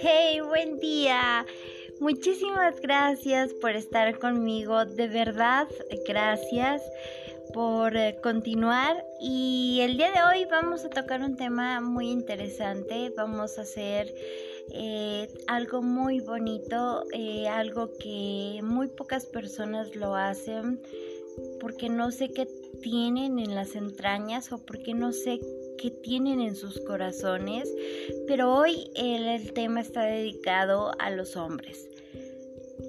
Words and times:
Hey, 0.00 0.40
buen 0.40 0.78
día. 0.80 1.44
Muchísimas 2.00 2.80
gracias 2.80 3.52
por 3.54 3.72
estar 3.72 4.18
conmigo. 4.18 4.86
De 4.86 5.08
verdad, 5.08 5.68
gracias 6.08 6.82
por 7.52 7.94
eh, 7.96 8.16
continuar. 8.22 9.04
Y 9.20 9.80
el 9.82 9.98
día 9.98 10.12
de 10.12 10.22
hoy 10.22 10.46
vamos 10.50 10.84
a 10.86 10.90
tocar 10.90 11.20
un 11.20 11.36
tema 11.36 11.80
muy 11.82 12.08
interesante. 12.10 13.12
Vamos 13.14 13.58
a 13.58 13.62
hacer 13.62 14.14
eh, 14.72 15.28
algo 15.46 15.82
muy 15.82 16.20
bonito, 16.20 17.04
eh, 17.12 17.48
algo 17.48 17.90
que 17.98 18.60
muy 18.62 18.88
pocas 18.88 19.26
personas 19.26 19.94
lo 19.94 20.16
hacen 20.16 20.80
porque 21.60 21.88
no 21.88 22.10
sé 22.10 22.30
qué 22.30 22.46
tienen 22.80 23.38
en 23.38 23.54
las 23.54 23.74
entrañas 23.74 24.52
o 24.52 24.58
porque 24.58 24.94
no 24.94 25.12
sé 25.12 25.40
qué 25.78 25.90
tienen 25.90 26.40
en 26.40 26.54
sus 26.54 26.80
corazones, 26.80 27.72
pero 28.26 28.54
hoy 28.54 28.90
el, 28.94 29.52
tema 29.52 29.80
está 29.80 30.02
dedicado 30.02 30.92
a 30.98 31.10
los 31.10 31.36
hombres. 31.36 31.88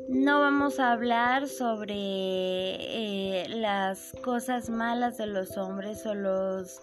No 0.10 0.40
vamos 0.40 0.80
a 0.80 0.92
hablar 0.92 1.48
sobre 1.48 1.96
eh, 1.96 3.46
las 3.50 4.14
cosas 4.24 4.70
malas 4.70 5.18
de 5.18 5.28
los 5.28 5.58
hombres 5.58 6.06
o 6.06 6.14
los 6.14 6.80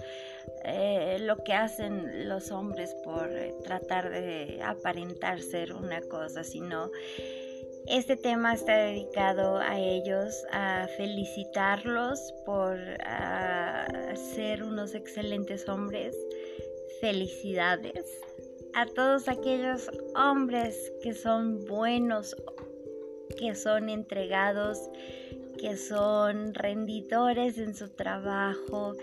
eh, 0.64 1.18
lo 1.20 1.42
que 1.42 1.54
hacen 1.54 2.28
los 2.28 2.50
hombres 2.50 2.94
por 3.02 3.30
tratar 3.64 4.10
de 4.10 4.60
aparentar 4.62 5.40
ser 5.40 5.72
una 5.72 6.02
cosa, 6.02 6.44
sino 6.44 6.90
este 7.90 8.16
tema 8.16 8.54
está 8.54 8.76
dedicado 8.76 9.58
a 9.58 9.78
ellos, 9.78 10.44
a 10.52 10.86
felicitarlos 10.96 12.32
por 12.46 12.78
ser 14.14 14.62
unos 14.62 14.94
excelentes 14.94 15.68
hombres. 15.68 16.16
Felicidades 17.00 18.06
a 18.74 18.86
todos 18.86 19.26
aquellos 19.26 19.90
hombres 20.14 20.92
que 21.02 21.14
son 21.14 21.64
buenos, 21.64 22.36
que 23.36 23.56
son 23.56 23.88
entregados, 23.88 24.88
que 25.58 25.76
son 25.76 26.54
rendidores 26.54 27.58
en 27.58 27.74
su 27.74 27.88
trabajo, 27.88 28.94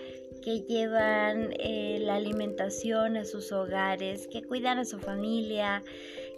que 0.41 0.61
llevan 0.61 1.53
eh, 1.59 1.99
la 1.99 2.15
alimentación 2.15 3.17
a 3.17 3.25
sus 3.25 3.51
hogares, 3.51 4.27
que 4.27 4.43
cuidan 4.43 4.79
a 4.79 4.85
su 4.85 4.99
familia, 4.99 5.83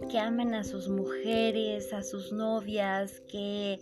que 0.08 0.18
aman 0.18 0.54
a 0.54 0.64
sus 0.64 0.88
mujeres, 0.88 1.92
a 1.92 2.02
sus 2.02 2.32
novias, 2.32 3.20
que 3.28 3.80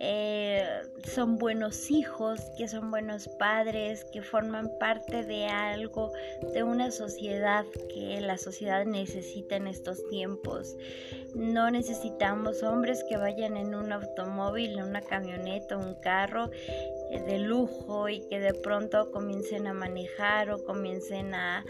eh, 0.00 0.64
son 1.02 1.38
buenos 1.38 1.90
hijos, 1.90 2.40
que 2.56 2.68
son 2.68 2.90
buenos 2.90 3.26
padres, 3.26 4.04
que 4.12 4.22
forman 4.22 4.70
parte 4.78 5.24
de 5.24 5.46
algo, 5.46 6.12
de 6.52 6.62
una 6.62 6.92
sociedad 6.92 7.64
que 7.92 8.20
la 8.20 8.38
sociedad 8.38 8.84
necesita 8.84 9.56
en 9.56 9.66
estos 9.66 10.06
tiempos. 10.08 10.76
No 11.34 11.70
necesitamos 11.72 12.62
hombres 12.62 13.04
que 13.08 13.16
vayan 13.16 13.56
en 13.56 13.74
un 13.74 13.92
automóvil, 13.92 14.78
en 14.78 14.84
una 14.84 15.00
camioneta, 15.00 15.76
un 15.76 15.94
carro 15.96 16.50
eh, 17.10 17.20
de 17.26 17.40
lujo 17.40 18.08
y 18.08 18.20
que 18.20 18.38
de 18.38 18.54
pronto 18.54 19.10
comiencen 19.10 19.66
a 19.66 19.72
manejar 19.72 20.50
o 20.52 20.62
comiencen 20.62 21.34
a 21.34 21.64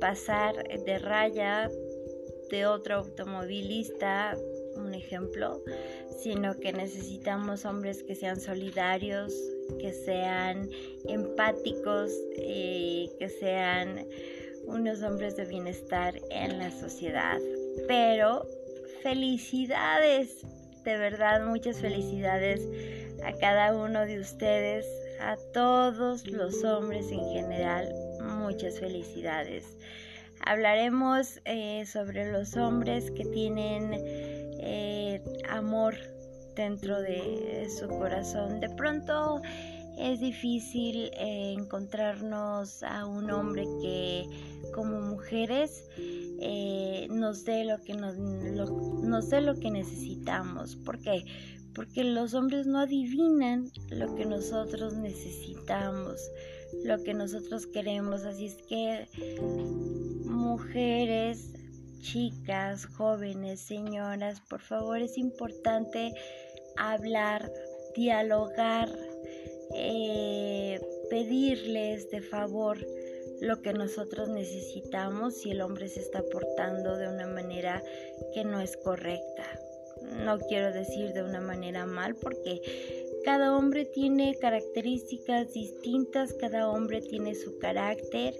pasar 0.00 0.54
de 0.68 0.98
raya 0.98 1.68
de 2.50 2.66
otro 2.66 2.96
automovilista, 2.96 4.36
un 4.76 4.94
ejemplo, 4.94 5.62
sino 6.18 6.58
que 6.58 6.72
necesitamos 6.72 7.64
hombres 7.64 8.02
que 8.02 8.14
sean 8.14 8.40
solidarios, 8.40 9.32
que 9.78 9.92
sean 9.92 10.68
empáticos, 11.06 12.12
y 12.36 13.10
que 13.18 13.28
sean 13.28 14.06
unos 14.66 15.02
hombres 15.02 15.36
de 15.36 15.44
bienestar 15.44 16.14
en 16.30 16.58
la 16.58 16.70
sociedad. 16.70 17.38
Pero 17.88 18.46
felicidades, 19.02 20.42
de 20.84 20.96
verdad 20.96 21.46
muchas 21.46 21.80
felicidades 21.80 22.68
a 23.24 23.32
cada 23.34 23.74
uno 23.74 24.06
de 24.06 24.20
ustedes, 24.20 24.86
a 25.20 25.36
todos 25.52 26.26
los 26.26 26.62
hombres 26.64 27.10
en 27.10 27.24
general, 27.30 27.92
muchas 28.20 28.78
felicidades. 28.78 29.76
Hablaremos 30.46 31.40
eh, 31.46 31.86
sobre 31.86 32.30
los 32.30 32.54
hombres 32.56 33.10
que 33.10 33.24
tienen 33.24 33.94
eh, 33.94 35.22
amor 35.48 35.94
dentro 36.54 37.00
de 37.00 37.66
su 37.78 37.88
corazón. 37.88 38.60
De 38.60 38.68
pronto 38.68 39.40
es 39.96 40.20
difícil 40.20 41.10
eh, 41.14 41.54
encontrarnos 41.56 42.82
a 42.82 43.06
un 43.06 43.30
hombre 43.30 43.64
que 43.80 44.26
como 44.74 45.00
mujeres 45.00 45.88
nos 47.08 47.44
dé 47.44 47.64
lo 47.64 47.78
que 47.78 47.94
nos, 47.94 48.18
nos 48.18 49.30
dé 49.30 49.40
lo 49.40 49.54
que 49.54 49.70
necesitamos. 49.70 50.76
¿Por 50.76 50.98
qué? 50.98 51.24
Porque 51.74 52.04
los 52.04 52.34
hombres 52.34 52.66
no 52.66 52.80
adivinan 52.80 53.70
lo 53.88 54.14
que 54.14 54.26
nosotros 54.26 54.94
necesitamos, 54.94 56.20
lo 56.84 57.02
que 57.02 57.14
nosotros 57.14 57.66
queremos. 57.66 58.24
Así 58.24 58.46
es 58.46 58.56
que 58.68 59.08
mujeres, 60.54 61.52
chicas, 62.00 62.86
jóvenes, 62.86 63.58
señoras, 63.58 64.40
por 64.48 64.60
favor 64.60 65.00
es 65.00 65.18
importante 65.18 66.14
hablar, 66.76 67.50
dialogar, 67.96 68.88
eh, 69.74 70.80
pedirles 71.10 72.08
de 72.10 72.20
favor 72.20 72.78
lo 73.40 73.62
que 73.62 73.72
nosotros 73.72 74.28
necesitamos 74.28 75.38
si 75.38 75.50
el 75.50 75.60
hombre 75.60 75.88
se 75.88 75.98
está 75.98 76.22
portando 76.22 76.96
de 76.98 77.08
una 77.08 77.26
manera 77.26 77.82
que 78.32 78.44
no 78.44 78.60
es 78.60 78.76
correcta. 78.76 79.46
No 80.24 80.38
quiero 80.38 80.72
decir 80.72 81.14
de 81.14 81.24
una 81.24 81.40
manera 81.40 81.84
mal 81.84 82.14
porque 82.14 82.60
cada 83.24 83.56
hombre 83.56 83.86
tiene 83.86 84.36
características 84.38 85.52
distintas, 85.52 86.32
cada 86.34 86.68
hombre 86.68 87.00
tiene 87.00 87.34
su 87.34 87.58
carácter 87.58 88.34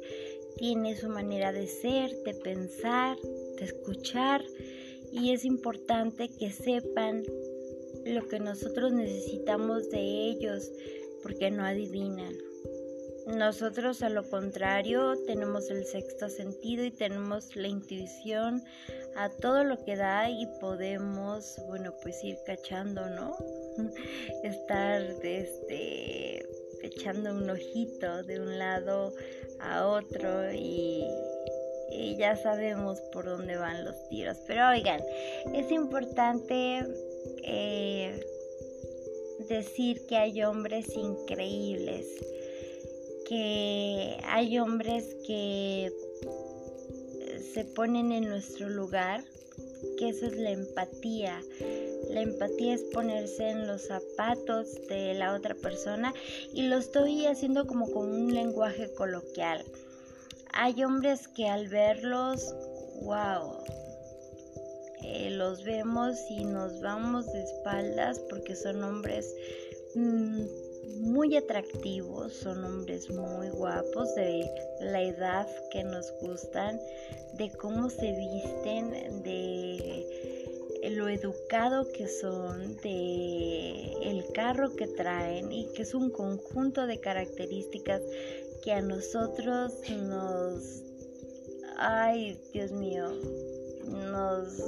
tiene 0.57 0.97
su 0.97 1.09
manera 1.09 1.53
de 1.53 1.67
ser, 1.67 2.11
de 2.25 2.35
pensar, 2.35 3.17
de 3.59 3.65
escuchar 3.65 4.45
y 5.13 5.33
es 5.33 5.45
importante 5.45 6.29
que 6.29 6.51
sepan 6.51 7.23
lo 8.05 8.27
que 8.29 8.39
nosotros 8.41 8.93
necesitamos 8.93 9.91
de 9.91 10.01
ellos 10.01 10.71
porque 11.23 11.51
no 11.51 11.65
adivinan. 11.65 12.35
Nosotros 13.27 14.03
a 14.03 14.11
lo 14.11 14.29
contrario 14.29 15.15
tenemos 15.27 15.71
el 15.71 15.87
sexto 15.87 16.29
sentido 16.29 16.85
y 16.85 16.91
tenemos 16.91 17.57
la 17.57 17.69
intuición 17.69 18.63
a 19.17 19.31
todo 19.31 19.65
lo 19.65 19.83
que 19.83 19.97
da 19.97 20.29
y 20.29 20.47
podemos, 20.61 21.57
bueno, 21.69 21.95
pues 22.03 22.23
ir 22.23 22.37
cachando, 22.45 23.09
¿no? 23.09 23.35
Estar 24.43 25.01
este 25.23 26.47
echando 26.83 27.31
un 27.31 27.49
ojito 27.49 28.23
de 28.25 28.41
un 28.41 28.59
lado 28.59 29.15
a 29.65 29.87
otro 29.87 30.53
y, 30.53 31.05
ya 32.19 32.37
sabemos 32.37 33.01
por 33.13 33.25
dónde 33.25 33.57
van 33.57 33.85
los 33.85 34.09
tiros. 34.09 34.37
Pero 34.47 34.69
oigan, 34.69 35.01
es 35.53 35.71
importante 35.71 36.87
eh, 37.43 38.25
decir 39.49 40.07
que 40.07 40.17
hay 40.17 40.43
hombres 40.43 40.87
increíbles, 40.97 42.07
que 43.29 44.17
hay 44.25 44.59
hombres 44.59 45.17
que 45.27 45.91
se 47.53 47.65
ponen 47.65 48.13
en 48.13 48.29
nuestro 48.29 48.69
lugar, 48.69 49.23
que 49.97 50.09
eso 50.09 50.27
es 50.27 50.37
la 50.37 50.51
empatía. 50.51 51.43
La 52.11 52.21
empatía 52.21 52.75
es 52.75 52.85
ponerse 52.85 53.51
en 53.51 53.67
los 53.67 53.83
zapatos 53.83 54.75
de 54.89 55.15
la 55.15 55.35
otra 55.35 55.55
persona 55.55 56.13
y 56.53 56.63
lo 56.63 56.77
estoy 56.77 57.27
haciendo 57.27 57.67
como 57.67 57.91
con 57.91 58.11
un 58.11 58.35
lenguaje 58.35 58.93
coloquial. 58.95 59.65
Hay 60.53 60.85
hombres 60.85 61.27
que 61.29 61.49
al 61.49 61.69
verlos, 61.69 62.55
wow, 63.03 63.65
eh, 65.03 65.31
los 65.31 65.65
vemos 65.65 66.17
y 66.31 66.45
nos 66.45 66.81
vamos 66.81 67.33
de 67.33 67.43
espaldas 67.43 68.21
porque 68.31 68.55
son 68.55 68.83
hombres 68.85 69.35
mm, 69.95 70.45
muy 71.01 71.37
atractivos, 71.37 72.33
son 72.33 72.65
hombres 72.65 73.11
muy 73.11 73.51
guapos 73.51 74.15
de 74.15 74.49
la 74.81 75.03
edad 75.03 75.49
que 75.71 75.85
nos 75.85 76.13
gustan, 76.21 76.81
de 77.35 77.51
cómo 77.51 77.91
se 77.91 78.13
visten, 78.13 79.23
de 79.23 80.91
lo 80.91 81.09
educado 81.09 81.91
que 81.93 82.07
son, 82.07 82.77
de 82.79 83.93
el 84.03 84.25
carro 84.33 84.75
que 84.77 84.87
traen 84.87 85.51
y 85.51 85.67
que 85.73 85.83
es 85.83 85.95
un 85.95 86.11
conjunto 86.11 86.87
de 86.87 87.01
características 87.01 88.03
que 88.63 88.73
a 88.73 88.83
nosotros 88.83 89.73
nos 89.91 90.85
ay, 91.77 92.39
Dios 92.53 92.73
mío, 92.73 93.11
nos 93.87 94.63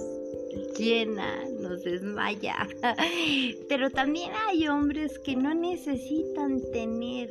llena, 0.78 1.44
nos 1.60 1.82
desmaya. 1.82 2.56
Pero 3.68 3.90
también 3.90 4.32
hay 4.48 4.68
hombres 4.68 5.18
que 5.18 5.36
no 5.36 5.54
necesitan 5.54 6.60
tener 6.72 7.30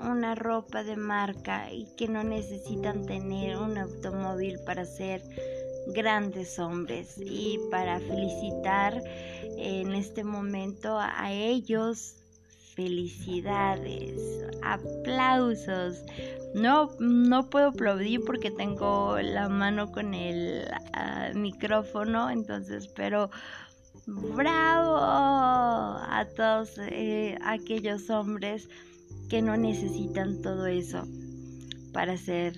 una 0.00 0.34
ropa 0.34 0.82
de 0.82 0.96
marca 0.96 1.72
y 1.72 1.86
que 1.96 2.08
no 2.08 2.24
necesitan 2.24 3.06
tener 3.06 3.56
un 3.56 3.78
automóvil 3.78 4.58
para 4.66 4.84
ser 4.84 5.22
grandes 5.88 6.58
hombres 6.58 7.18
y 7.18 7.58
para 7.70 8.00
felicitar 8.00 9.02
en 9.58 9.92
este 9.94 10.24
momento 10.24 10.98
a 10.98 11.32
ellos 11.32 12.14
felicidades 12.74 14.18
aplausos 14.62 16.02
no 16.54 16.90
no 16.98 17.48
puedo 17.48 17.68
aplaudir 17.68 18.20
porque 18.24 18.50
tengo 18.50 19.18
la 19.20 19.48
mano 19.48 19.90
con 19.90 20.14
el 20.14 20.64
ah, 20.92 21.30
micrófono 21.34 22.30
entonces 22.30 22.88
pero 22.88 23.30
bravo 24.06 24.96
a 24.98 26.26
todos 26.36 26.78
eh, 26.78 27.38
aquellos 27.44 28.10
hombres 28.10 28.68
que 29.28 29.42
no 29.42 29.56
necesitan 29.56 30.42
todo 30.42 30.66
eso 30.66 31.06
para 31.92 32.16
ser 32.16 32.54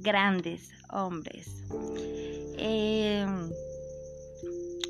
grandes 0.00 0.70
hombres. 0.92 1.62
Eh, 2.58 3.26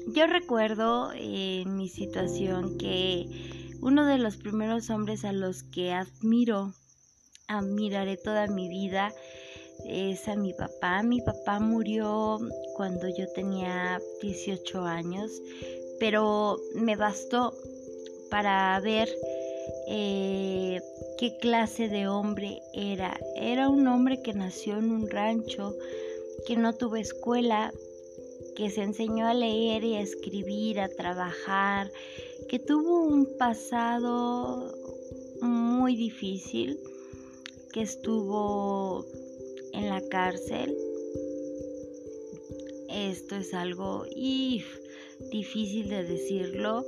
yo 0.09 0.27
recuerdo 0.27 1.13
en 1.15 1.77
mi 1.77 1.89
situación 1.89 2.79
que 2.79 3.77
uno 3.81 4.07
de 4.07 4.19
los 4.19 4.37
primeros 4.37 4.91
hombres 4.91 5.25
a 5.25 5.33
los 5.33 5.63
que 5.63 5.93
admiro, 5.93 6.75
admiraré 7.51 8.17
toda 8.17 8.47
mi 8.47 8.69
vida, 8.69 9.13
es 9.85 10.29
a 10.29 10.37
mi 10.37 10.53
papá. 10.53 11.03
Mi 11.03 11.21
papá 11.21 11.59
murió 11.59 12.39
cuando 12.77 13.09
yo 13.09 13.27
tenía 13.35 14.01
18 14.23 14.85
años, 14.85 15.31
pero 15.99 16.59
me 16.75 16.97
bastó 16.97 17.53
para 18.31 18.79
ver 18.81 19.09
eh, 19.89 20.81
qué 21.19 21.37
clase 21.39 21.89
de 21.89 22.09
hombre 22.09 22.61
era. 22.73 23.19
Era 23.37 23.69
un 23.69 23.87
hombre 23.87 24.23
que 24.23 24.33
nació 24.33 24.79
en 24.79 24.91
un 24.91 25.11
rancho, 25.11 25.75
que 26.47 26.57
no 26.57 26.75
tuvo 26.75 26.97
escuela, 26.97 27.73
que 28.57 28.71
se 28.71 28.83
enseñó 28.83 29.27
a 29.27 29.35
leer 29.35 29.85
y 29.85 29.97
a 29.97 30.01
escribir, 30.01 30.81
a 30.81 30.89
trabajar, 30.89 31.91
que 32.49 32.59
tuvo 32.59 33.03
un 33.03 33.37
pasado 33.39 34.73
muy 35.41 35.97
difícil, 35.97 36.79
que 37.73 37.83
estuvo 37.83 39.05
en 39.73 39.89
la 39.89 40.01
cárcel. 40.09 40.77
Esto 42.89 43.37
es 43.37 43.55
algo 43.55 44.05
difícil 45.31 45.89
de 45.89 46.05
decirlo, 46.05 46.85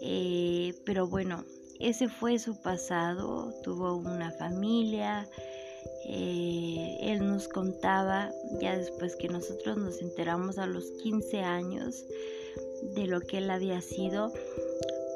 eh, 0.00 0.74
pero 0.84 1.06
bueno, 1.08 1.44
ese 1.80 2.08
fue 2.08 2.38
su 2.38 2.60
pasado, 2.60 3.52
tuvo 3.62 3.96
una 3.96 4.30
familia, 4.32 5.28
eh, 6.06 6.98
él 7.00 7.26
nos 7.26 7.48
contaba, 7.48 8.30
ya 8.60 8.76
después 8.76 9.16
que 9.16 9.28
nosotros 9.28 9.76
nos 9.76 10.00
enteramos 10.00 10.58
a 10.58 10.66
los 10.66 10.84
15 11.02 11.40
años 11.40 12.04
de 12.94 13.06
lo 13.06 13.20
que 13.20 13.38
él 13.38 13.50
había 13.50 13.80
sido, 13.80 14.32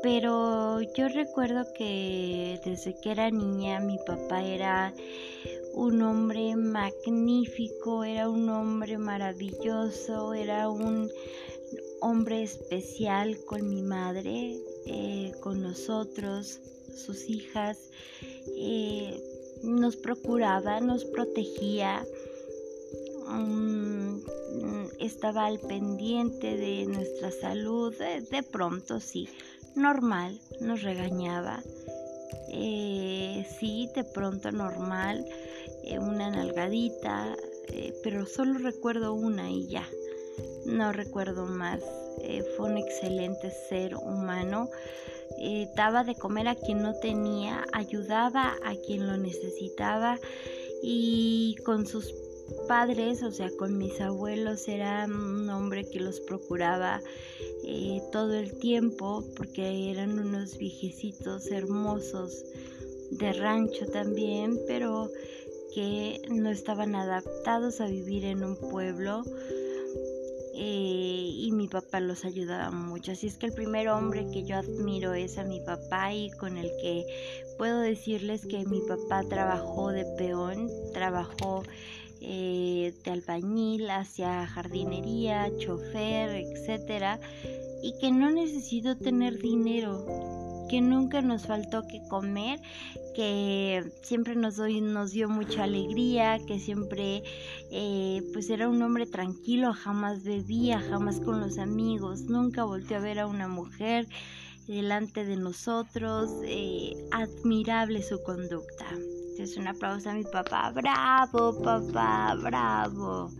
pero 0.04 0.82
yo 0.82 1.08
recuerdo 1.08 1.64
que 1.72 2.60
desde 2.62 2.94
que 3.00 3.10
era 3.10 3.30
niña 3.30 3.80
mi 3.80 3.96
papá 4.06 4.44
era 4.44 4.92
un 5.72 6.02
hombre 6.02 6.54
magnífico, 6.56 8.04
era 8.04 8.28
un 8.28 8.50
hombre 8.50 8.98
maravilloso, 8.98 10.34
era 10.34 10.68
un 10.68 11.10
hombre 12.02 12.42
especial 12.42 13.38
con 13.46 13.66
mi 13.70 13.80
madre, 13.80 14.58
eh, 14.84 15.32
con 15.40 15.62
nosotros, 15.62 16.60
sus 16.94 17.30
hijas. 17.30 17.78
Eh, 18.58 19.18
nos 19.62 19.96
procuraba, 19.96 20.80
nos 20.80 21.06
protegía, 21.06 22.04
mm, 23.26 23.94
estaba 24.98 25.46
al 25.46 25.60
pendiente 25.60 26.56
de 26.56 26.86
nuestra 26.86 27.30
salud, 27.30 27.94
de, 27.94 28.42
pronto 28.42 29.00
sí, 29.00 29.28
normal, 29.76 30.38
nos 30.60 30.82
regañaba, 30.82 31.62
eh, 32.48 33.46
sí, 33.58 33.90
de 33.94 34.04
pronto 34.04 34.52
normal, 34.52 35.26
eh, 35.84 35.98
una 35.98 36.30
nalgadita, 36.30 37.36
eh, 37.68 37.92
pero 38.02 38.26
solo 38.26 38.58
recuerdo 38.58 39.14
una 39.14 39.50
y 39.50 39.68
ya, 39.68 39.86
no 40.66 40.92
recuerdo 40.92 41.46
más. 41.46 41.80
fue 42.56 42.70
un 42.70 42.78
excelente 42.78 43.50
ser 43.68 43.96
humano. 43.96 44.70
Eh, 45.38 45.68
daba 45.74 46.04
de 46.04 46.14
comer 46.14 46.48
a 46.48 46.54
quien 46.54 46.82
no 46.82 46.94
tenía, 46.94 47.66
ayudaba 47.72 48.56
a 48.64 48.74
quien 48.76 49.06
lo 49.06 49.16
necesitaba 49.16 50.18
y 50.82 51.56
con 51.64 51.86
sus 51.86 52.14
padres, 52.68 53.22
o 53.22 53.30
sea, 53.30 53.50
con 53.56 53.78
mis 53.78 54.00
abuelos, 54.00 54.68
era 54.68 55.06
un 55.06 55.48
hombre 55.50 55.88
que 55.88 56.00
los 56.00 56.20
procuraba 56.20 57.00
eh, 57.64 58.00
todo 58.12 58.34
el 58.34 58.58
tiempo 58.58 59.24
porque 59.36 59.90
eran 59.90 60.18
unos 60.18 60.58
viejecitos 60.58 61.50
hermosos 61.50 62.44
de 63.10 63.32
rancho 63.32 63.86
también, 63.86 64.58
pero 64.66 65.10
que 65.74 66.20
no 66.30 66.50
estaban 66.50 66.94
adaptados 66.94 67.80
a 67.80 67.86
vivir 67.86 68.24
en 68.24 68.44
un 68.44 68.56
pueblo 68.56 69.24
eh, 70.56 71.30
y 71.36 71.50
mi 71.50 71.66
papá 71.66 71.98
los 71.98 72.24
ayudaba 72.24 72.70
mucho. 72.70 73.12
Así 73.12 73.26
es 73.26 73.36
que 73.36 73.46
el 73.46 73.52
primer 73.52 73.88
hombre 73.88 74.26
que 74.32 74.44
yo 74.44 74.56
admiro 74.56 75.12
es 75.12 75.36
a 75.36 75.44
mi 75.44 75.60
papá 75.60 76.14
y 76.14 76.30
con 76.30 76.56
el 76.58 76.70
que 76.80 77.04
puedo 77.58 77.80
decirles 77.80 78.46
que 78.46 78.64
mi 78.64 78.80
papá 78.82 79.24
trabajó 79.28 79.90
de 79.90 80.04
peón, 80.16 80.70
trabajó 80.92 81.64
eh, 82.26 82.94
de 83.04 83.10
albañil 83.10 83.90
hacia 83.90 84.46
jardinería, 84.46 85.50
chofer, 85.58 86.30
etcétera, 86.30 87.20
y 87.82 87.94
que 88.00 88.10
no 88.10 88.30
necesito 88.30 88.96
tener 88.96 89.38
dinero 89.38 90.06
que 90.68 90.80
nunca 90.80 91.20
nos 91.22 91.46
faltó 91.46 91.86
que 91.86 92.02
comer, 92.08 92.60
que 93.14 93.84
siempre 94.02 94.34
nos, 94.34 94.58
nos 94.58 95.12
dio 95.12 95.28
mucha 95.28 95.64
alegría, 95.64 96.38
que 96.46 96.58
siempre 96.58 97.22
eh, 97.70 98.22
pues 98.32 98.50
era 98.50 98.68
un 98.68 98.82
hombre 98.82 99.06
tranquilo, 99.06 99.72
jamás 99.72 100.24
bebía, 100.24 100.80
jamás 100.80 101.20
con 101.20 101.40
los 101.40 101.58
amigos, 101.58 102.22
nunca 102.22 102.64
volteó 102.64 102.96
a 102.96 103.00
ver 103.00 103.18
a 103.18 103.26
una 103.26 103.48
mujer 103.48 104.08
delante 104.66 105.24
de 105.24 105.36
nosotros, 105.36 106.30
eh, 106.44 106.94
admirable 107.12 108.02
su 108.02 108.22
conducta. 108.22 108.86
Entonces 109.34 109.56
un 109.56 109.66
aplauso 109.66 110.10
a 110.10 110.14
mi 110.14 110.22
papá, 110.22 110.70
bravo 110.70 111.60
papá, 111.60 112.36
bravo 112.40 113.32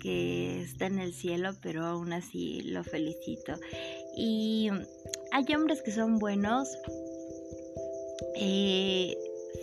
que 0.00 0.62
está 0.62 0.86
en 0.86 0.98
el 0.98 1.14
cielo, 1.14 1.52
pero 1.62 1.84
aún 1.86 2.12
así 2.12 2.62
lo 2.62 2.82
felicito. 2.82 3.52
Y 4.16 4.68
hay 5.30 5.54
hombres 5.54 5.80
que 5.82 5.92
son 5.92 6.18
buenos. 6.18 6.68
Eh, 8.34 9.16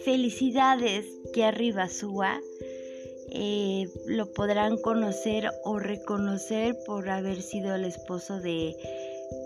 felicidades, 0.05 1.05
Jerry 1.33 1.73
Basúa. 1.73 2.39
Eh, 3.31 3.89
lo 4.07 4.31
podrán 4.31 4.77
conocer 4.77 5.51
o 5.65 5.77
reconocer 5.77 6.77
por 6.85 7.09
haber 7.09 7.41
sido 7.41 7.75
el 7.75 7.83
esposo 7.83 8.39
de 8.39 8.77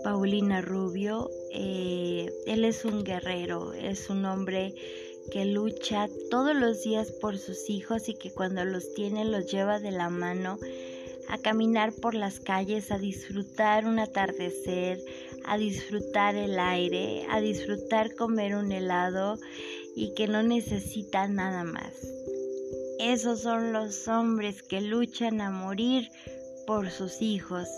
Paulina 0.04 0.60
Rubio. 0.60 1.28
Eh, 1.50 2.30
él 2.46 2.64
es 2.64 2.84
un 2.84 3.02
guerrero, 3.02 3.72
es 3.72 4.10
un 4.10 4.24
hombre 4.26 4.74
que 5.30 5.44
lucha 5.44 6.08
todos 6.30 6.54
los 6.54 6.82
días 6.82 7.12
por 7.12 7.38
sus 7.38 7.70
hijos 7.70 8.08
y 8.08 8.14
que 8.14 8.32
cuando 8.32 8.64
los 8.64 8.94
tiene 8.94 9.24
los 9.24 9.50
lleva 9.50 9.80
de 9.80 9.90
la 9.90 10.08
mano 10.10 10.58
a 11.28 11.38
caminar 11.38 11.92
por 11.92 12.14
las 12.14 12.40
calles, 12.40 12.90
a 12.90 12.98
disfrutar 12.98 13.86
un 13.86 13.98
atardecer, 13.98 15.02
a 15.44 15.56
disfrutar 15.56 16.34
el 16.34 16.58
aire, 16.58 17.26
a 17.30 17.40
disfrutar 17.40 18.14
comer 18.14 18.54
un 18.54 18.72
helado 18.72 19.38
y 19.96 20.14
que 20.14 20.28
no 20.28 20.42
necesita 20.42 21.28
nada 21.28 21.64
más. 21.64 21.92
Esos 22.98 23.40
son 23.40 23.72
los 23.72 24.08
hombres 24.08 24.62
que 24.62 24.80
luchan 24.80 25.40
a 25.40 25.50
morir 25.50 26.10
por 26.66 26.90
sus 26.90 27.20
hijos. 27.22 27.68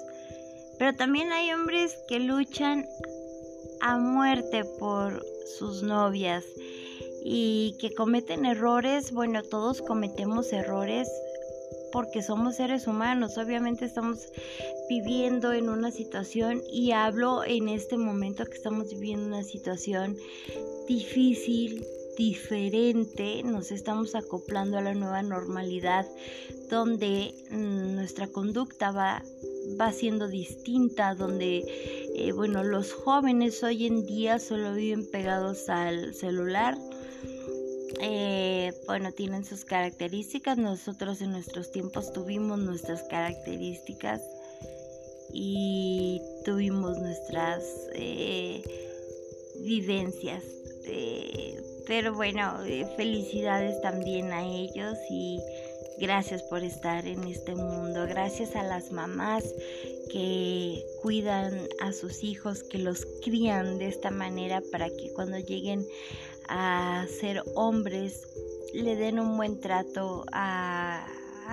Pero 0.79 0.95
también 0.95 1.33
hay 1.33 1.53
hombres 1.53 1.97
que 2.09 2.21
luchan 2.21 2.87
a 3.81 3.99
muerte 3.99 4.65
por 4.79 5.25
sus 5.59 5.83
novias 5.83 6.45
y 7.29 7.77
que 7.81 7.93
cometen 7.93 8.47
errores. 8.47 9.11
Bueno, 9.11 9.43
todos 9.43 9.83
cometemos 9.83 10.53
errores 10.53 11.11
porque 11.93 12.23
somos 12.23 12.55
seres 12.55 12.87
humanos. 12.87 13.37
Obviamente 13.37 13.85
estamos 13.85 14.29
viviendo 14.89 15.53
en 15.53 15.69
una 15.69 15.91
situación 15.91 16.63
y 16.71 16.93
hablo 16.93 17.43
en 17.45 17.69
este 17.69 17.97
momento 17.97 18.45
que 18.45 18.57
estamos 18.57 18.91
viviendo 18.91 19.27
una 19.27 19.43
situación 19.43 20.17
difícil, 20.87 21.85
diferente, 22.17 23.43
nos 23.43 23.73
estamos 23.73 24.15
acoplando 24.15 24.79
a 24.79 24.83
la 24.83 24.95
nueva 24.95 25.21
normalidad 25.23 26.07
donde 26.71 27.35
mm, 27.51 27.97
nuestra 27.97 28.29
conducta 28.29 28.93
va, 28.93 29.23
va 29.79 29.93
siendo 29.93 30.29
distinta, 30.29 31.17
donde, 31.17 31.65
eh, 32.15 32.33
bueno, 32.33 32.63
los 32.63 32.93
jóvenes 32.93 33.63
hoy 33.65 33.87
en 33.87 34.07
día 34.07 34.39
solo 34.39 34.75
viven 34.75 35.11
pegados 35.11 35.69
al 35.69 36.15
celular 36.15 36.79
eh, 38.01 38.73
bueno, 38.87 39.13
tienen 39.13 39.45
sus 39.45 39.65
características. 39.65 40.59
Nosotros 40.59 41.21
en 41.23 41.33
nuestros 41.33 41.71
tiempos 41.71 42.13
tuvimos 42.13 42.59
nuestras 42.59 43.03
características 43.05 44.23
y 45.33 46.21
tuvimos 46.45 46.99
nuestras 46.99 47.63
eh, 47.95 48.63
vivencias. 49.61 50.43
Eh, 50.85 51.61
pero 51.87 52.15
bueno, 52.15 52.59
felicidades 52.97 53.81
también 53.81 54.33
a 54.33 54.45
ellos 54.45 54.97
y 55.09 55.41
gracias 55.99 56.43
por 56.43 56.65
estar 56.65 57.07
en 57.07 57.25
este 57.25 57.55
mundo. 57.55 58.07
Gracias 58.09 58.57
a 58.57 58.63
las 58.63 58.91
mamás 58.93 59.45
que 60.11 60.85
cuidan 61.03 61.69
a 61.81 61.93
sus 61.93 62.25
hijos, 62.25 62.63
que 62.63 62.79
los 62.79 63.07
crían 63.25 63.79
de 63.79 63.89
esta 63.89 64.11
manera 64.11 64.63
para 64.73 64.89
que 64.89 65.13
cuando 65.15 65.39
lleguen 65.39 65.87
a 66.49 67.07
ser 67.21 67.43
hombres 67.55 68.27
le 68.75 68.97
den 68.97 69.19
un 69.19 69.37
buen 69.37 69.61
trato 69.61 70.25
a, 70.33 71.07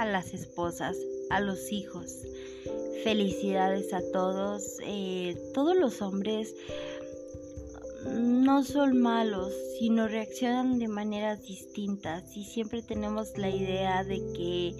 las 0.05 0.33
esposas, 0.33 0.97
a 1.29 1.39
los 1.39 1.71
hijos. 1.71 2.23
Felicidades 3.03 3.93
a 3.93 4.01
todos. 4.11 4.77
Eh, 4.85 5.35
todos 5.53 5.75
los 5.75 6.01
hombres 6.01 6.53
no 8.05 8.63
son 8.63 9.01
malos, 9.01 9.53
sino 9.79 10.07
reaccionan 10.07 10.79
de 10.79 10.87
maneras 10.87 11.41
distintas 11.43 12.35
y 12.35 12.43
siempre 12.43 12.81
tenemos 12.81 13.37
la 13.37 13.49
idea 13.49 14.03
de 14.03 14.17
que, 14.33 14.75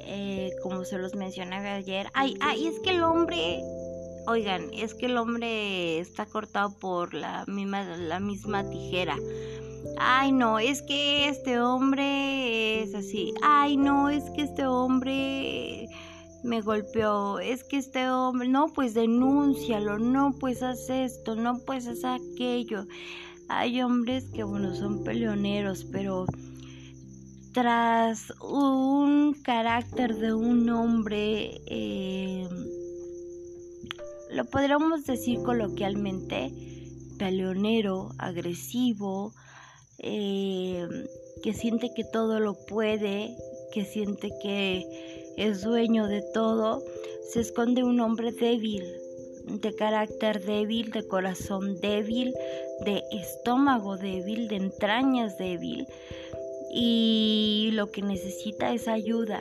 eh, 0.00 0.52
como 0.62 0.84
se 0.84 0.98
los 0.98 1.14
mencionaba 1.14 1.74
ayer, 1.74 2.08
ay, 2.14 2.36
ay, 2.40 2.66
es 2.66 2.80
que 2.80 2.90
el 2.90 3.02
hombre 3.02 3.62
oigan, 4.26 4.70
es 4.72 4.94
que 4.94 5.06
el 5.06 5.16
hombre 5.16 5.98
está 5.98 6.26
cortado 6.26 6.76
por 6.78 7.14
la 7.14 7.44
misma, 7.46 7.84
la 7.84 8.20
misma 8.20 8.68
tijera. 8.68 9.16
Ay, 9.98 10.32
no, 10.32 10.58
es 10.58 10.82
que 10.82 11.28
este 11.28 11.60
hombre 11.60 12.82
es 12.82 12.94
así. 12.94 13.32
Ay, 13.42 13.76
no, 13.76 14.08
es 14.08 14.24
que 14.30 14.42
este 14.42 14.66
hombre 14.66 15.88
me 16.42 16.60
golpeó. 16.60 17.38
Es 17.38 17.64
que 17.64 17.78
este 17.78 18.08
hombre, 18.10 18.48
no, 18.48 18.68
pues 18.68 18.94
denúncialo, 18.94 19.98
no, 19.98 20.32
pues 20.38 20.62
haz 20.62 20.88
esto, 20.90 21.36
no, 21.36 21.58
pues 21.58 21.86
haz 21.86 22.04
aquello. 22.04 22.86
Hay 23.48 23.82
hombres 23.82 24.24
que, 24.34 24.42
bueno, 24.42 24.74
son 24.74 25.04
peleoneros, 25.04 25.84
pero 25.92 26.26
tras 27.52 28.32
un 28.40 29.34
carácter 29.44 30.16
de 30.16 30.34
un 30.34 30.68
hombre 30.70 31.60
eh, 31.66 32.48
lo 34.34 34.44
podríamos 34.46 35.06
decir 35.06 35.40
coloquialmente, 35.42 36.52
peleonero, 37.18 38.10
agresivo, 38.18 39.32
eh, 39.98 40.86
que 41.42 41.54
siente 41.54 41.92
que 41.94 42.02
todo 42.02 42.40
lo 42.40 42.54
puede, 42.66 43.36
que 43.72 43.84
siente 43.84 44.32
que 44.42 44.84
es 45.36 45.62
dueño 45.62 46.08
de 46.08 46.22
todo, 46.34 46.82
se 47.32 47.40
esconde 47.40 47.84
un 47.84 48.00
hombre 48.00 48.32
débil, 48.32 48.84
de 49.46 49.74
carácter 49.74 50.44
débil, 50.44 50.90
de 50.90 51.06
corazón 51.06 51.80
débil, 51.80 52.34
de 52.84 53.02
estómago 53.12 53.96
débil, 53.96 54.48
de 54.48 54.56
entrañas 54.56 55.38
débil, 55.38 55.86
y 56.72 57.70
lo 57.74 57.92
que 57.92 58.02
necesita 58.02 58.74
es 58.74 58.88
ayuda, 58.88 59.40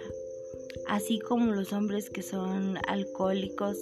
así 0.87 1.17
como 1.17 1.51
los 1.51 1.73
hombres 1.73 2.11
que 2.11 2.21
son 2.21 2.77
alcohólicos 2.87 3.77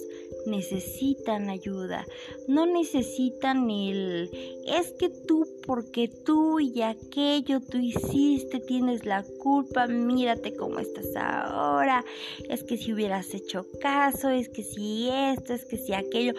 necesitan 0.46 1.50
ayuda, 1.50 2.06
no 2.48 2.66
necesitan 2.66 3.70
el 3.70 4.30
es 4.66 4.92
que 4.94 5.10
tú 5.10 5.48
porque 5.66 6.08
tú 6.08 6.60
y 6.60 6.82
aquello 6.82 7.60
tú 7.62 7.78
hiciste 7.78 8.60
tienes 8.60 9.06
la 9.06 9.24
culpa, 9.40 9.88
mírate 9.88 10.56
cómo 10.56 10.80
estás 10.80 11.16
ahora, 11.16 12.04
es 12.50 12.64
que 12.64 12.78
si 12.78 12.94
hubieras 12.94 13.34
hecho 13.34 13.66
caso, 13.80 14.30
es 14.30 14.50
que 14.50 14.64
si 14.64 15.10
esto, 15.10 15.54
es 15.54 15.66
que 15.66 15.78
si 15.78 15.94
aquello, 15.94 16.34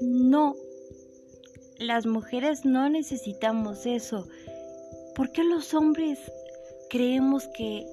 no, 0.00 0.54
las 1.78 2.06
mujeres 2.06 2.64
no 2.64 2.88
necesitamos 2.88 3.86
eso, 3.86 4.26
¿por 5.14 5.30
qué 5.32 5.44
los 5.44 5.74
hombres 5.74 6.18
creemos 6.90 7.48
que 7.56 7.86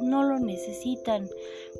no 0.00 0.22
lo 0.22 0.38
necesitan. 0.38 1.28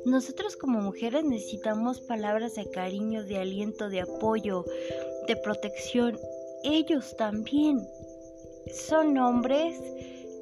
Nosotros 0.05 0.55
como 0.55 0.81
mujeres 0.81 1.23
necesitamos 1.23 2.01
palabras 2.01 2.55
de 2.55 2.69
cariño, 2.69 3.23
de 3.23 3.37
aliento, 3.37 3.89
de 3.89 4.01
apoyo, 4.01 4.65
de 5.27 5.35
protección. 5.35 6.17
Ellos 6.63 7.15
también 7.17 7.87
son 8.73 9.17
hombres, 9.17 9.79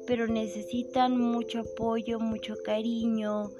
pero 0.06 0.26
necesitan 0.26 1.20
mucho 1.20 1.60
apoyo, 1.60 2.18
mucho 2.18 2.54
cariño. 2.64 3.50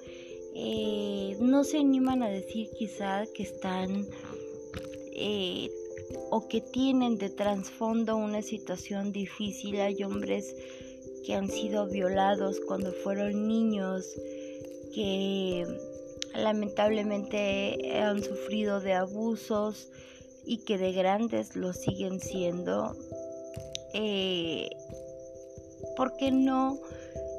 Eh, 0.55 1.37
no 1.41 1.65
se 1.65 1.79
animan 1.79 2.23
a 2.23 2.29
decir 2.29 2.71
quizá 2.77 3.25
que 3.35 3.43
están 3.45 4.07
eh, 5.13 5.71
o 6.31 6.49
que 6.49 6.61
tienen 6.61 7.19
de 7.19 7.31
trasfondo 7.31 8.17
una 8.17 8.43
situación 8.43 9.13
difícil. 9.13 9.81
Hay 9.81 10.03
hombres 10.03 10.57
que 11.25 11.35
han 11.35 11.49
sido 11.49 11.87
violados 11.87 12.61
cuando 12.67 12.93
fueron 12.93 13.47
niños, 13.47 14.15
que 14.95 15.67
lamentablemente 16.35 17.99
han 18.01 18.23
sufrido 18.23 18.81
de 18.81 18.95
abusos 18.95 19.91
y 20.45 20.59
que 20.59 20.79
de 20.79 20.93
grandes 20.93 21.57
lo 21.57 21.73
siguen 21.73 22.21
siendo. 22.21 22.97
Eh, 23.95 24.71
¿Por 25.97 26.17
qué 26.17 26.31
no 26.31 26.79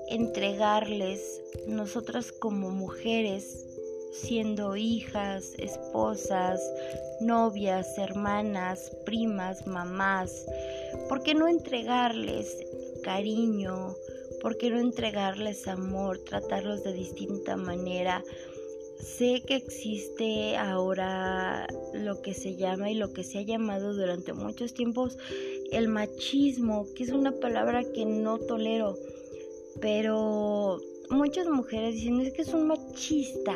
entregarles 0.09 1.41
nosotras 1.67 2.31
como 2.31 2.69
mujeres, 2.69 3.65
siendo 4.13 4.75
hijas, 4.75 5.53
esposas, 5.57 6.61
novias, 7.21 7.97
hermanas, 7.97 8.91
primas, 9.05 9.65
mamás? 9.65 10.45
¿Por 11.07 11.23
qué 11.23 11.33
no 11.33 11.47
entregarles 11.47 12.57
cariño, 13.03 13.95
¿por 14.41 14.57
qué 14.57 14.69
no 14.69 14.79
entregarles 14.79 15.67
amor, 15.67 16.19
tratarlos 16.19 16.83
de 16.83 16.93
distinta 16.93 17.55
manera? 17.55 18.23
Sé 19.01 19.41
que 19.45 19.55
existe 19.55 20.55
ahora 20.57 21.67
lo 21.93 22.21
que 22.21 22.33
se 22.33 22.55
llama 22.55 22.91
y 22.91 22.95
lo 22.95 23.13
que 23.13 23.23
se 23.23 23.39
ha 23.39 23.41
llamado 23.41 23.93
durante 23.93 24.33
muchos 24.33 24.73
tiempos 24.73 25.17
el 25.71 25.87
machismo, 25.87 26.85
que 26.95 27.03
es 27.03 27.09
una 27.11 27.31
palabra 27.31 27.83
que 27.83 28.05
no 28.05 28.37
tolero, 28.37 28.95
pero 29.79 30.79
muchas 31.09 31.47
mujeres 31.47 31.95
dicen 31.95 32.21
es 32.21 32.33
que 32.33 32.43
es 32.43 32.53
un 32.53 32.67
machista. 32.67 33.55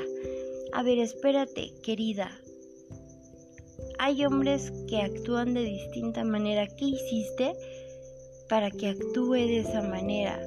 A 0.73 0.83
ver, 0.83 0.99
espérate, 0.99 1.73
querida. 1.83 2.31
Hay 3.99 4.25
hombres 4.25 4.71
que 4.89 4.97
actúan 4.97 5.53
de 5.53 5.61
distinta 5.61 6.23
manera. 6.23 6.67
¿Qué 6.67 6.85
hiciste? 6.85 7.53
para 8.49 8.69
que 8.71 8.89
actúe 8.89 9.33
de 9.33 9.59
esa 9.59 9.81
manera. 9.81 10.39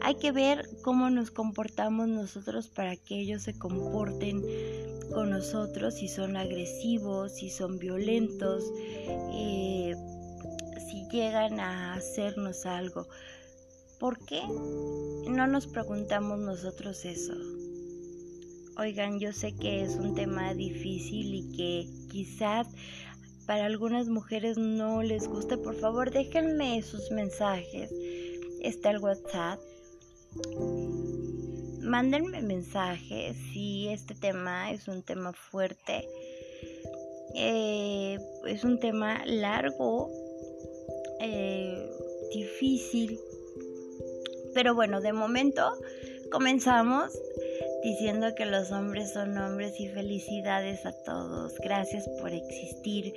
Hay 0.00 0.16
que 0.16 0.32
ver 0.32 0.68
cómo 0.82 1.10
nos 1.10 1.30
comportamos 1.30 2.08
nosotros 2.08 2.68
para 2.68 2.96
que 2.96 3.20
ellos 3.20 3.42
se 3.42 3.58
comporten 3.58 4.42
con 5.12 5.30
nosotros, 5.30 5.94
si 5.94 6.08
son 6.08 6.36
agresivos, 6.36 7.32
si 7.32 7.50
son 7.50 7.78
violentos, 7.78 8.64
eh, 9.32 9.94
si 10.88 11.08
llegan 11.10 11.60
a 11.60 11.94
hacernos 11.94 12.66
algo. 12.66 13.08
¿Por 13.98 14.18
qué 14.26 14.42
no 14.46 15.46
nos 15.46 15.66
preguntamos 15.66 16.38
nosotros 16.38 17.04
eso? 17.04 17.32
Oigan, 18.78 19.18
yo 19.18 19.32
sé 19.32 19.54
que 19.54 19.82
es 19.82 19.96
un 19.96 20.14
tema 20.14 20.52
difícil 20.52 21.34
y 21.34 21.56
que 21.56 21.88
quizás 22.10 22.68
para 23.46 23.64
algunas 23.64 24.08
mujeres 24.08 24.58
no 24.58 25.02
les 25.02 25.28
gusta, 25.28 25.56
por 25.56 25.76
favor 25.76 26.10
déjenme 26.10 26.82
sus 26.82 27.10
mensajes. 27.10 27.90
Está 28.60 28.90
el 28.90 28.98
WhatsApp. 28.98 29.60
Mándenme 31.80 32.42
mensajes 32.42 33.36
si 33.52 33.88
este 33.88 34.14
tema 34.14 34.72
es 34.72 34.88
un 34.88 35.02
tema 35.02 35.32
fuerte. 35.32 36.08
Eh, 37.34 38.18
es 38.46 38.64
un 38.64 38.80
tema 38.80 39.24
largo, 39.26 40.10
eh, 41.20 41.90
difícil. 42.32 43.20
Pero 44.54 44.74
bueno, 44.74 45.00
de 45.00 45.12
momento 45.12 45.72
comenzamos 46.30 47.12
diciendo 47.84 48.34
que 48.34 48.46
los 48.46 48.72
hombres 48.72 49.12
son 49.12 49.38
hombres 49.38 49.78
y 49.78 49.88
felicidades 49.88 50.84
a 50.86 50.92
todos. 51.04 51.54
Gracias 51.62 52.08
por 52.20 52.32
existir, 52.32 53.14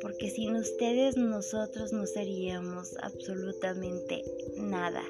porque 0.00 0.30
sin 0.30 0.54
ustedes 0.54 1.16
nosotros 1.16 1.92
no 1.92 2.06
seríamos 2.06 2.94
absolutamente 3.02 4.22
nada. 4.56 5.02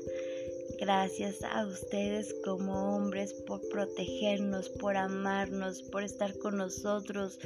Gracias 0.79 1.43
a 1.45 1.65
ustedes 1.67 2.35
como 2.45 2.97
hombres 2.97 3.33
por 3.47 3.61
protegernos, 3.69 4.69
por 4.69 4.97
amarnos, 4.97 5.83
por 5.83 6.03
estar 6.03 6.37
con 6.39 6.57
nosotros, 6.57 7.39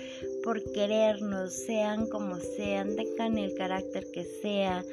por 0.42 0.62
querernos, 0.72 1.52
sean 1.52 2.06
como 2.06 2.38
sean, 2.38 2.96
tengan 2.96 3.36
el 3.38 3.54
carácter 3.54 4.06
que 4.12 4.24
sea, 4.24 4.84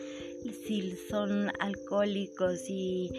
si 0.66 0.96
son 1.10 1.52
alcohólicos, 1.60 2.60
si, 2.60 3.12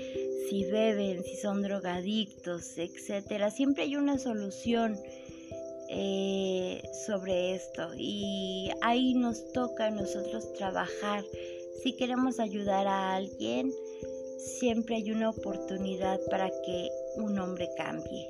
si 0.48 0.64
beben, 0.64 1.24
si 1.24 1.36
son 1.36 1.62
drogadictos, 1.62 2.76
etcétera. 2.76 3.50
Siempre 3.50 3.84
hay 3.84 3.96
una 3.96 4.18
solución 4.18 4.98
eh, 5.88 6.82
sobre 7.06 7.54
esto 7.54 7.90
y 7.96 8.70
ahí 8.82 9.14
nos 9.14 9.52
toca 9.52 9.86
a 9.86 9.90
nosotros 9.90 10.52
trabajar. 10.54 11.24
Si 11.82 11.94
queremos 11.96 12.40
ayudar 12.40 12.86
a 12.86 13.14
alguien, 13.14 13.72
siempre 14.44 14.96
hay 14.96 15.10
una 15.10 15.30
oportunidad 15.30 16.20
para 16.30 16.50
que 16.50 16.90
un 17.16 17.38
hombre 17.38 17.68
cambie. 17.76 18.28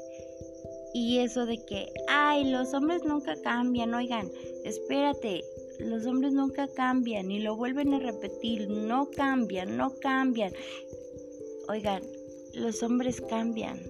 Y 0.93 1.19
eso 1.19 1.45
de 1.45 1.59
que, 1.65 1.93
ay, 2.09 2.51
los 2.51 2.73
hombres 2.73 3.03
nunca 3.05 3.35
cambian, 3.43 3.93
oigan, 3.95 4.31
espérate, 4.65 5.43
los 5.81 6.07
hombres 6.07 6.33
nunca 6.33 6.69
cambian 6.69 7.31
y 7.31 7.41
lo 7.41 7.57
vuelven 7.57 7.95
a 7.95 7.99
repetir, 7.99 8.69
no 8.69 9.11
cambian, 9.11 9.77
no 9.77 9.93
cambian. 9.99 10.53
Oigan, 11.69 12.03
los 12.55 12.83
hombres 12.83 13.21
cambian 13.21 13.81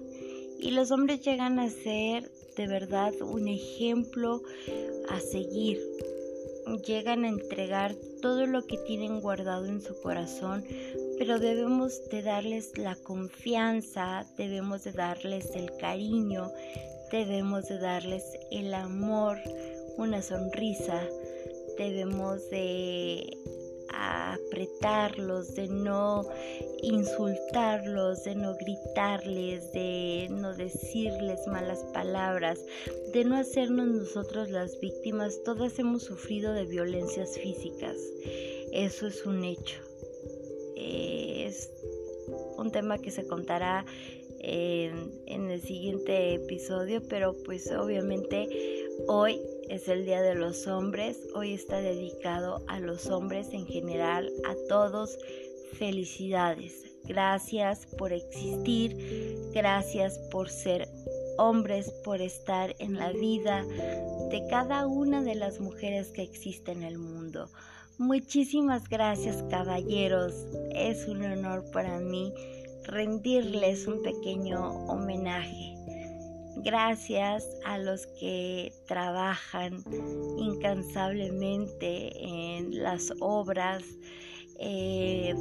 y 0.59 0.71
los 0.71 0.89
hombres 0.91 1.21
llegan 1.21 1.59
a 1.59 1.69
ser 1.69 2.31
de 2.57 2.67
verdad 2.67 3.13
un 3.21 3.47
ejemplo 3.47 4.41
a 5.09 5.19
seguir. 5.19 5.79
Llegan 6.87 7.25
a 7.25 7.29
entregar 7.29 7.95
todo 8.21 8.47
lo 8.47 8.65
que 8.65 8.77
tienen 8.79 9.21
guardado 9.21 9.67
en 9.67 9.81
su 9.81 9.93
corazón, 10.01 10.65
pero 11.17 11.39
debemos 11.39 12.09
de 12.09 12.21
darles 12.21 12.77
la 12.77 12.95
confianza, 12.95 14.25
debemos 14.37 14.83
de 14.83 14.91
darles 14.91 15.49
el 15.55 15.75
cariño, 15.77 16.51
debemos 17.11 17.67
de 17.67 17.79
darles 17.79 18.23
el 18.51 18.73
amor, 18.73 19.37
una 19.97 20.21
sonrisa, 20.21 21.01
debemos 21.77 22.49
de 22.49 23.37
apretarlos, 23.89 25.55
de 25.55 25.67
no 25.67 26.25
insultarlos, 26.81 28.23
de 28.23 28.35
no 28.35 28.55
gritarles, 28.55 29.71
de 29.71 30.27
no 30.29 30.53
decirles 30.53 31.39
malas 31.47 31.83
palabras, 31.93 32.59
de 33.13 33.23
no 33.23 33.37
hacernos 33.37 33.87
nosotros 33.87 34.49
las 34.49 34.79
víctimas. 34.79 35.41
Todas 35.43 35.79
hemos 35.79 36.03
sufrido 36.03 36.53
de 36.53 36.65
violencias 36.65 37.37
físicas. 37.37 37.95
Eso 38.71 39.07
es 39.07 39.25
un 39.25 39.43
hecho. 39.45 39.84
Es 40.75 41.71
un 42.57 42.71
tema 42.71 42.97
que 42.97 43.11
se 43.11 43.27
contará 43.27 43.85
en, 44.39 45.11
en 45.25 45.49
el 45.49 45.61
siguiente 45.61 46.33
episodio, 46.35 47.01
pero 47.07 47.35
pues 47.45 47.71
obviamente 47.71 48.47
hoy 49.07 49.41
es 49.69 49.87
el 49.87 50.05
Día 50.05 50.21
de 50.21 50.35
los 50.35 50.67
Hombres. 50.67 51.19
Hoy 51.33 51.53
está 51.53 51.81
dedicado 51.81 52.63
a 52.67 52.79
los 52.79 53.07
hombres 53.07 53.49
en 53.51 53.65
general, 53.65 54.31
a 54.47 54.55
todos. 54.67 55.17
Felicidades. 55.73 56.85
Gracias 57.03 57.85
por 57.97 58.13
existir. 58.13 58.95
Gracias 59.53 60.19
por 60.31 60.49
ser 60.49 60.87
hombres, 61.37 61.91
por 62.03 62.21
estar 62.21 62.75
en 62.79 62.95
la 62.95 63.11
vida 63.11 63.65
de 64.29 64.45
cada 64.49 64.87
una 64.87 65.21
de 65.21 65.35
las 65.35 65.59
mujeres 65.59 66.09
que 66.09 66.21
existen 66.21 66.77
en 66.77 66.83
el 66.83 66.97
mundo. 66.97 67.49
Muchísimas 67.97 68.89
gracias 68.89 69.41
caballeros. 69.49 70.33
Es 70.71 71.07
un 71.07 71.23
honor 71.23 71.63
para 71.71 71.97
mí 71.99 72.33
rendirles 72.83 73.87
un 73.87 74.03
pequeño 74.03 74.85
homenaje. 74.87 75.75
Gracias 76.57 77.47
a 77.63 77.77
los 77.77 78.05
que 78.19 78.73
trabajan 78.85 79.81
incansablemente 80.37 82.11
en 82.21 82.83
las 82.83 83.13
obras, 83.21 83.83
eh, 84.59 85.33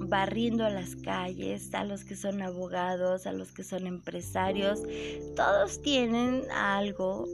barriendo 0.00 0.68
las 0.68 0.96
calles, 0.96 1.72
a 1.72 1.84
los 1.84 2.04
que 2.04 2.14
son 2.14 2.42
abogados, 2.42 3.26
a 3.26 3.32
los 3.32 3.52
que 3.52 3.64
son 3.64 3.86
empresarios, 3.86 4.82
todos 5.34 5.80
tienen 5.80 6.42
algo 6.50 7.26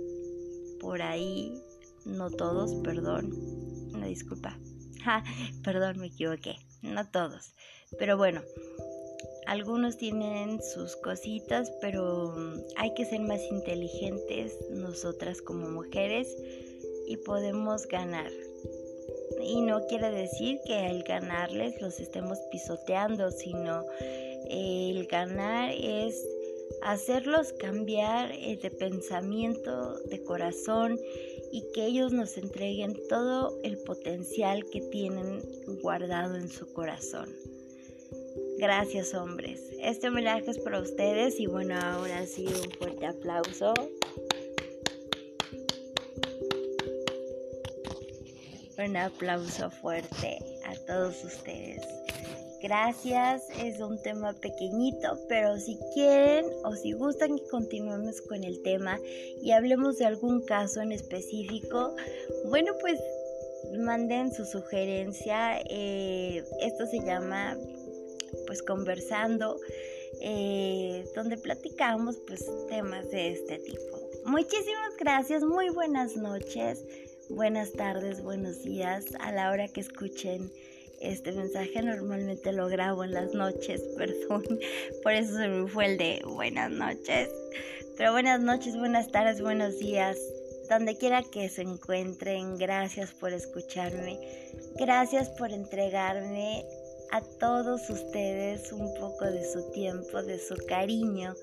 por 0.78 1.02
ahí, 1.02 1.60
no 2.04 2.30
todos, 2.30 2.74
perdón, 2.84 3.65
disculpa, 4.06 4.58
perdón, 5.64 5.98
me 5.98 6.06
equivoqué, 6.06 6.56
no 6.82 7.08
todos, 7.10 7.54
pero 7.98 8.16
bueno, 8.16 8.42
algunos 9.46 9.96
tienen 9.96 10.60
sus 10.60 10.96
cositas, 10.96 11.72
pero 11.80 12.34
mm, 12.36 12.60
hay 12.76 12.94
que 12.94 13.04
ser 13.04 13.20
más 13.20 13.40
inteligentes 13.50 14.56
nosotras 14.70 15.40
como 15.40 15.70
mujeres 15.70 16.36
y 17.06 17.16
podemos 17.18 17.86
ganar. 17.86 18.30
Y 19.40 19.60
no 19.60 19.86
quiere 19.86 20.10
decir 20.10 20.58
que 20.66 20.74
al 20.74 21.04
ganarles 21.04 21.80
los 21.80 22.00
estemos 22.00 22.38
pisoteando, 22.50 23.30
sino 23.30 23.84
el 24.50 25.06
ganar 25.06 25.72
es 25.72 26.20
hacerlos 26.82 27.52
cambiar 27.52 28.32
eh, 28.32 28.58
de 28.60 28.70
pensamiento, 28.70 29.98
de 30.00 30.22
corazón 30.24 30.98
y 31.52 31.64
que 31.72 31.86
ellos 31.86 32.12
nos 32.12 32.36
entreguen 32.36 32.96
todo 33.08 33.58
el 33.62 33.78
potencial 33.78 34.64
que 34.66 34.80
tienen 34.80 35.42
guardado 35.82 36.36
en 36.36 36.48
su 36.48 36.72
corazón. 36.72 37.28
Gracias 38.58 39.14
hombres. 39.14 39.62
Este 39.80 40.08
homenaje 40.08 40.50
es 40.50 40.58
para 40.58 40.80
ustedes 40.80 41.38
y 41.38 41.46
bueno, 41.46 41.78
ahora 41.78 42.26
sí 42.26 42.46
un 42.46 42.70
fuerte 42.72 43.06
aplauso. 43.06 43.74
Un 48.78 48.96
aplauso 48.96 49.70
fuerte 49.70 50.38
a 50.64 50.74
todos 50.86 51.24
ustedes. 51.24 52.05
Gracias, 52.66 53.48
es 53.62 53.78
un 53.78 54.02
tema 54.02 54.32
pequeñito, 54.32 55.20
pero 55.28 55.56
si 55.56 55.78
quieren 55.94 56.46
o 56.64 56.74
si 56.74 56.94
gustan 56.94 57.38
que 57.38 57.46
continuemos 57.46 58.20
con 58.22 58.42
el 58.42 58.60
tema 58.62 58.98
y 59.40 59.52
hablemos 59.52 59.98
de 59.98 60.06
algún 60.06 60.44
caso 60.44 60.80
en 60.80 60.90
específico, 60.90 61.94
bueno, 62.48 62.72
pues 62.80 62.98
manden 63.78 64.32
su 64.32 64.44
sugerencia. 64.44 65.60
Eh, 65.70 66.42
esto 66.60 66.88
se 66.88 66.98
llama 67.06 67.56
pues 68.48 68.64
conversando, 68.64 69.60
eh, 70.20 71.04
donde 71.14 71.36
platicamos 71.36 72.18
pues 72.26 72.44
temas 72.68 73.08
de 73.10 73.30
este 73.30 73.58
tipo. 73.60 74.10
Muchísimas 74.24 74.96
gracias, 74.98 75.44
muy 75.44 75.68
buenas 75.68 76.16
noches, 76.16 76.84
buenas 77.30 77.70
tardes, 77.74 78.24
buenos 78.24 78.64
días 78.64 79.04
a 79.20 79.30
la 79.30 79.52
hora 79.52 79.68
que 79.68 79.82
escuchen 79.82 80.50
este 81.00 81.32
mensaje 81.32 81.82
normalmente 81.82 82.52
lo 82.52 82.68
grabo 82.68 83.04
en 83.04 83.12
las 83.12 83.34
noches, 83.34 83.82
perdón, 83.96 84.44
por 85.02 85.12
eso 85.12 85.36
se 85.36 85.48
me 85.48 85.68
fue 85.68 85.86
el 85.86 85.98
de 85.98 86.22
buenas 86.24 86.70
noches. 86.70 87.30
Pero 87.96 88.12
buenas 88.12 88.40
noches, 88.40 88.76
buenas 88.76 89.10
tardes, 89.10 89.40
buenos 89.40 89.78
días, 89.78 90.18
donde 90.68 90.96
quiera 90.96 91.22
que 91.22 91.48
se 91.48 91.62
encuentren, 91.62 92.58
gracias 92.58 93.12
por 93.12 93.32
escucharme, 93.32 94.18
gracias 94.78 95.30
por 95.30 95.50
entregarme 95.52 96.64
a 97.10 97.20
todos 97.20 97.88
ustedes 97.88 98.72
un 98.72 98.92
poco 98.94 99.24
de 99.24 99.44
su 99.50 99.70
tiempo, 99.70 100.22
de 100.22 100.38
su 100.38 100.56
cariño 100.66 101.34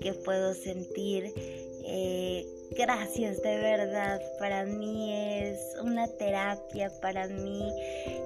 que 0.00 0.12
puedo 0.12 0.54
sentir. 0.54 1.32
Eh, 1.88 2.44
gracias 2.76 3.40
de 3.42 3.58
verdad, 3.58 4.20
para 4.40 4.64
mí 4.64 5.12
es 5.12 5.56
una 5.80 6.08
terapia, 6.08 6.90
para 7.00 7.28
mí 7.28 7.62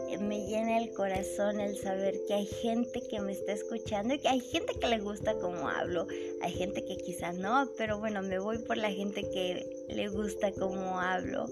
eh, 0.09 0.17
me 0.19 0.47
llena 0.47 0.79
el 0.79 0.91
corazón 0.95 1.61
el 1.61 1.77
saber 1.77 2.15
que 2.27 2.33
hay 2.33 2.47
gente 2.47 3.03
que 3.11 3.21
me 3.21 3.33
está 3.33 3.53
escuchando 3.53 4.15
y 4.15 4.19
que 4.19 4.29
hay 4.29 4.41
gente 4.41 4.73
que 4.81 4.87
le 4.87 4.99
gusta 4.99 5.35
como 5.35 5.69
hablo, 5.69 6.07
hay 6.41 6.53
gente 6.53 6.83
que 6.87 6.97
quizá 6.97 7.33
no, 7.35 7.69
pero 7.77 7.99
bueno, 7.99 8.23
me 8.23 8.39
voy 8.39 8.59
por 8.59 8.79
la 8.79 8.91
gente 8.91 9.23
que 9.31 9.85
le 9.91 10.09
gusta 10.09 10.53
como 10.53 10.99
hablo. 10.99 11.47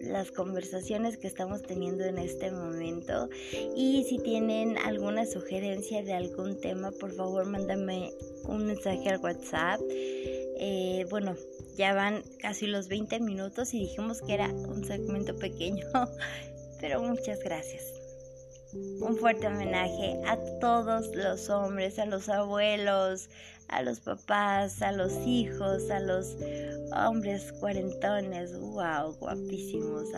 Las 0.00 0.30
conversaciones 0.30 1.16
que 1.16 1.26
estamos 1.26 1.62
teniendo 1.62 2.04
en 2.04 2.18
este 2.18 2.52
momento. 2.52 3.28
Y 3.74 4.04
si 4.04 4.18
tienen 4.18 4.78
alguna 4.78 5.26
sugerencia 5.26 6.04
de 6.04 6.12
algún 6.12 6.60
tema, 6.60 6.92
por 6.92 7.12
favor, 7.12 7.46
mándame 7.46 8.12
un 8.44 8.66
mensaje 8.66 9.08
al 9.08 9.18
WhatsApp. 9.18 9.80
Eh, 10.60 11.06
bueno, 11.08 11.36
ya 11.76 11.94
van 11.94 12.22
casi 12.40 12.66
los 12.66 12.88
20 12.88 13.20
minutos 13.20 13.74
y 13.74 13.80
dijimos 13.80 14.20
que 14.22 14.34
era 14.34 14.48
un 14.48 14.84
segmento 14.84 15.36
pequeño, 15.36 15.86
pero 16.80 17.00
muchas 17.00 17.40
gracias. 17.44 17.84
Un 19.00 19.16
fuerte 19.16 19.46
homenaje 19.46 20.20
a 20.26 20.36
todos 20.60 21.14
los 21.14 21.48
hombres, 21.48 21.98
a 21.98 22.06
los 22.06 22.28
abuelos, 22.28 23.30
a 23.68 23.82
los 23.82 24.00
papás, 24.00 24.82
a 24.82 24.92
los 24.92 25.12
hijos, 25.26 25.90
a 25.90 26.00
los 26.00 26.36
hombres 26.94 27.52
cuarentones, 27.60 28.58
wow, 28.58 29.14
guapísimos, 29.18 30.12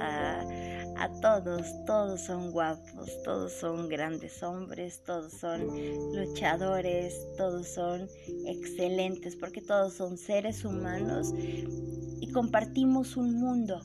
todos, 1.21 1.67
todos 1.87 2.21
son 2.21 2.51
guapos, 2.51 3.23
todos 3.23 3.53
son 3.53 3.89
grandes 3.89 4.43
hombres, 4.43 5.03
todos 5.05 5.33
son 5.33 5.67
luchadores, 6.15 7.15
todos 7.37 7.69
son 7.69 8.09
excelentes, 8.47 9.37
porque 9.37 9.63
todos 9.63 9.95
son 9.95 10.19
seres 10.19 10.65
humanos 10.65 11.33
y 11.37 12.31
compartimos 12.33 13.17
un 13.17 13.35
mundo 13.35 13.81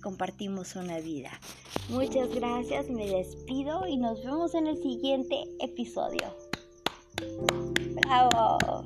compartimos 0.00 0.76
una 0.76 0.98
vida. 1.00 1.30
Muchas 1.88 2.28
gracias, 2.34 2.88
me 2.88 3.06
despido 3.06 3.86
y 3.86 3.96
nos 3.96 4.22
vemos 4.24 4.54
en 4.54 4.66
el 4.66 4.76
siguiente 4.76 5.44
episodio. 5.60 6.34
Bravo. 8.02 8.84